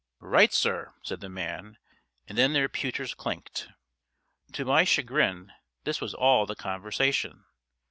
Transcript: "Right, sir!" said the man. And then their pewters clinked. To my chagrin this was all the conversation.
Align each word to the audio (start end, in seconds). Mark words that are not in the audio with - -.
"Right, 0.19 0.51
sir!" 0.51 0.95
said 1.03 1.19
the 1.21 1.29
man. 1.29 1.77
And 2.27 2.35
then 2.35 2.53
their 2.53 2.67
pewters 2.67 3.13
clinked. 3.13 3.69
To 4.53 4.65
my 4.65 4.83
chagrin 4.83 5.51
this 5.83 6.01
was 6.01 6.15
all 6.15 6.47
the 6.47 6.55
conversation. 6.55 7.45